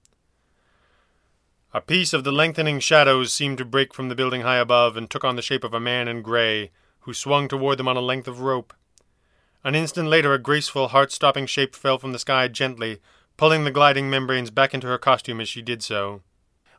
A 1.72 1.82
piece 1.82 2.14
of 2.14 2.24
the 2.24 2.32
lengthening 2.32 2.80
shadows 2.80 3.32
seemed 3.32 3.60
to 3.60 3.66
break 3.66 3.94
from 3.94 4.10
the 4.10 4.16
building 4.16 4.42
high 4.42 4.58
above 4.58 4.98
and 4.98 5.08
took 5.08 5.24
on 5.24 5.36
the 5.36 5.44
shape 5.44 5.64
of 5.64 5.74
a 5.76 5.80
man 5.80 6.08
in 6.08 6.24
gray, 6.24 6.72
who 7.02 7.14
swung 7.14 7.48
toward 7.48 7.78
them 7.78 7.88
on 7.88 7.98
a 7.98 8.02
length 8.02 8.28
of 8.28 8.40
rope. 8.40 8.74
An 9.64 9.76
instant 9.76 10.08
later, 10.08 10.34
a 10.34 10.40
graceful, 10.40 10.88
heart 10.88 11.12
stopping 11.12 11.46
shape 11.46 11.76
fell 11.76 12.00
from 12.00 12.12
the 12.12 12.18
sky 12.18 12.48
gently, 12.48 13.02
pulling 13.38 13.66
the 13.66 13.72
gliding 13.72 14.10
membranes 14.10 14.50
back 14.50 14.74
into 14.74 14.88
her 14.88 14.98
costume 14.98 15.42
as 15.42 15.50
she 15.50 15.62
did 15.62 15.84
so. 15.84 16.22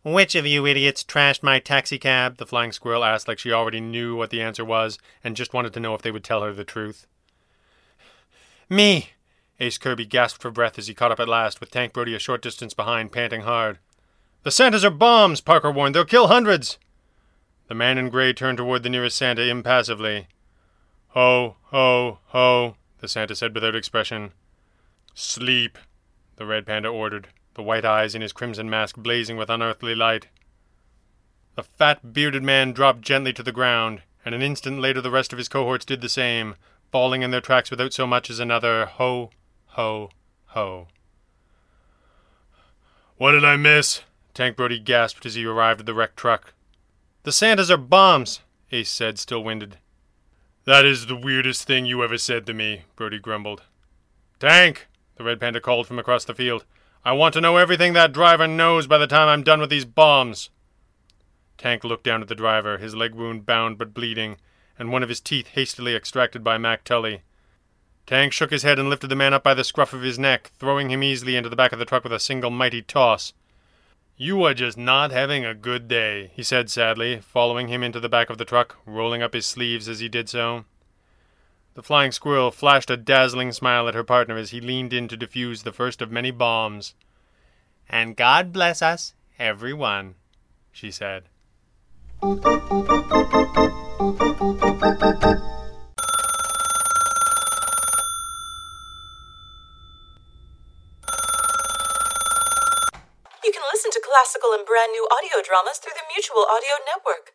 Which 0.06 0.36
of 0.36 0.46
you 0.46 0.64
idiots 0.64 1.02
trashed 1.02 1.42
my 1.42 1.58
taxicab? 1.58 2.36
The 2.36 2.46
flying 2.46 2.70
squirrel 2.70 3.02
asked 3.02 3.26
like 3.26 3.40
she 3.40 3.50
already 3.50 3.80
knew 3.80 4.14
what 4.14 4.30
the 4.30 4.40
answer 4.40 4.64
was 4.64 5.00
and 5.24 5.34
just 5.34 5.52
wanted 5.52 5.72
to 5.72 5.80
know 5.80 5.94
if 5.94 6.02
they 6.02 6.12
would 6.12 6.22
tell 6.22 6.44
her 6.44 6.52
the 6.52 6.62
truth. 6.62 7.08
Me! 8.68 9.10
Ace 9.58 9.78
Kirby 9.78 10.06
gasped 10.06 10.40
for 10.40 10.52
breath 10.52 10.78
as 10.78 10.86
he 10.86 10.94
caught 10.94 11.10
up 11.10 11.18
at 11.18 11.26
last, 11.26 11.58
with 11.58 11.72
Tank 11.72 11.92
Brody 11.92 12.14
a 12.14 12.20
short 12.20 12.40
distance 12.40 12.72
behind, 12.72 13.10
panting 13.10 13.40
hard. 13.40 13.78
The 14.44 14.52
Santas 14.52 14.84
are 14.84 14.90
bombs, 14.90 15.40
Parker 15.40 15.72
warned. 15.72 15.96
They'll 15.96 16.04
kill 16.04 16.28
hundreds. 16.28 16.78
The 17.66 17.74
man 17.74 17.98
in 17.98 18.08
gray 18.08 18.32
turned 18.32 18.58
toward 18.58 18.84
the 18.84 18.88
nearest 18.88 19.16
Santa 19.16 19.42
impassively. 19.42 20.28
Ho, 21.08 21.56
ho, 21.62 22.20
ho, 22.26 22.76
the 23.00 23.08
Santa 23.08 23.34
said 23.34 23.56
without 23.56 23.74
expression. 23.74 24.30
Sleep, 25.14 25.76
the 26.36 26.46
red 26.46 26.64
panda 26.64 26.90
ordered 26.90 27.26
the 27.56 27.62
white 27.62 27.84
eyes 27.84 28.14
in 28.14 28.22
his 28.22 28.32
crimson 28.32 28.70
mask 28.70 28.96
blazing 28.96 29.36
with 29.36 29.50
unearthly 29.50 29.94
light. 29.94 30.28
The 31.56 31.62
fat, 31.62 32.12
bearded 32.12 32.42
man 32.42 32.72
dropped 32.72 33.00
gently 33.00 33.32
to 33.32 33.42
the 33.42 33.50
ground, 33.50 34.02
and 34.24 34.34
an 34.34 34.42
instant 34.42 34.78
later 34.78 35.00
the 35.00 35.10
rest 35.10 35.32
of 35.32 35.38
his 35.38 35.48
cohorts 35.48 35.84
did 35.84 36.02
the 36.02 36.08
same, 36.08 36.54
falling 36.92 37.22
in 37.22 37.30
their 37.30 37.40
tracks 37.40 37.70
without 37.70 37.92
so 37.92 38.06
much 38.06 38.30
as 38.30 38.38
another 38.38 38.84
ho, 38.86 39.30
ho, 39.68 40.10
ho. 40.48 40.88
What 43.16 43.32
did 43.32 43.44
I 43.44 43.56
miss? 43.56 44.02
Tank 44.34 44.56
Brody 44.56 44.78
gasped 44.78 45.24
as 45.24 45.34
he 45.34 45.46
arrived 45.46 45.80
at 45.80 45.86
the 45.86 45.94
wrecked 45.94 46.18
truck. 46.18 46.52
The 47.22 47.32
Santas 47.32 47.70
are 47.70 47.78
bombs, 47.78 48.40
Ace 48.70 48.90
said, 48.90 49.18
still 49.18 49.42
winded. 49.42 49.78
That 50.66 50.84
is 50.84 51.06
the 51.06 51.16
weirdest 51.16 51.66
thing 51.66 51.86
you 51.86 52.04
ever 52.04 52.18
said 52.18 52.44
to 52.46 52.52
me, 52.52 52.82
Brody 52.96 53.18
grumbled. 53.18 53.62
Tank, 54.38 54.88
the 55.16 55.24
Red 55.24 55.40
Panda 55.40 55.60
called 55.60 55.86
from 55.86 55.98
across 55.98 56.26
the 56.26 56.34
field. 56.34 56.66
I 57.06 57.12
want 57.12 57.34
to 57.34 57.40
know 57.40 57.56
everything 57.56 57.92
that 57.92 58.10
driver 58.10 58.48
knows 58.48 58.88
by 58.88 58.98
the 58.98 59.06
time 59.06 59.28
I'm 59.28 59.44
done 59.44 59.60
with 59.60 59.70
these 59.70 59.84
bombs. 59.84 60.50
Tank 61.56 61.84
looked 61.84 62.02
down 62.02 62.20
at 62.20 62.26
the 62.26 62.34
driver, 62.34 62.78
his 62.78 62.96
leg 62.96 63.14
wound 63.14 63.46
bound 63.46 63.78
but 63.78 63.94
bleeding, 63.94 64.38
and 64.76 64.90
one 64.90 65.04
of 65.04 65.08
his 65.08 65.20
teeth 65.20 65.46
hastily 65.52 65.94
extracted 65.94 66.42
by 66.42 66.58
Mac 66.58 66.82
Tully. 66.82 67.22
Tank 68.06 68.32
shook 68.32 68.50
his 68.50 68.64
head 68.64 68.80
and 68.80 68.90
lifted 68.90 69.06
the 69.06 69.14
man 69.14 69.32
up 69.32 69.44
by 69.44 69.54
the 69.54 69.62
scruff 69.62 69.92
of 69.92 70.02
his 70.02 70.18
neck, 70.18 70.50
throwing 70.58 70.90
him 70.90 71.04
easily 71.04 71.36
into 71.36 71.48
the 71.48 71.54
back 71.54 71.70
of 71.70 71.78
the 71.78 71.84
truck 71.84 72.02
with 72.02 72.12
a 72.12 72.18
single 72.18 72.50
mighty 72.50 72.82
toss. 72.82 73.32
You 74.16 74.42
are 74.42 74.52
just 74.52 74.76
not 74.76 75.12
having 75.12 75.44
a 75.44 75.54
good 75.54 75.86
day, 75.86 76.32
he 76.34 76.42
said 76.42 76.70
sadly, 76.70 77.20
following 77.20 77.68
him 77.68 77.84
into 77.84 78.00
the 78.00 78.08
back 78.08 78.30
of 78.30 78.38
the 78.38 78.44
truck, 78.44 78.78
rolling 78.84 79.22
up 79.22 79.32
his 79.32 79.46
sleeves 79.46 79.88
as 79.88 80.00
he 80.00 80.08
did 80.08 80.28
so. 80.28 80.64
The 81.76 81.82
flying 81.82 82.10
squirrel 82.10 82.50
flashed 82.50 82.88
a 82.88 82.96
dazzling 82.96 83.52
smile 83.52 83.86
at 83.86 83.92
her 83.92 84.02
partner 84.02 84.38
as 84.38 84.48
he 84.48 84.62
leaned 84.62 84.94
in 84.94 85.08
to 85.08 85.16
defuse 85.16 85.62
the 85.62 85.74
first 85.74 86.00
of 86.00 86.10
many 86.10 86.30
bombs. 86.30 86.94
And 87.86 88.16
God 88.16 88.50
bless 88.50 88.80
us, 88.80 89.12
every 89.38 89.74
one, 89.74 90.14
she 90.72 90.90
said. 90.90 91.24
You 92.22 92.32
can 92.32 92.48
listen 103.70 103.90
to 103.90 104.00
classical 104.00 104.54
and 104.54 104.64
brand 104.64 104.92
new 104.92 105.06
audio 105.12 105.44
dramas 105.44 105.76
through 105.76 105.92
the 105.92 106.08
Mutual 106.14 106.46
Audio 106.48 106.80
Network. 106.86 107.34